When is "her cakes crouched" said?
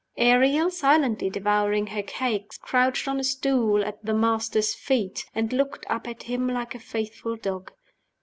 1.85-3.07